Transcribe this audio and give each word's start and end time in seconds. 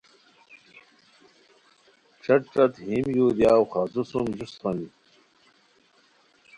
ݯت 2.23 2.41
ݯت 2.53 2.73
ہیم 2.85 3.05
یو 3.17 3.27
دیاؤ 3.37 3.63
خازوسُم 3.71 4.25
جوست 4.37 4.57
ہونی 4.63 4.87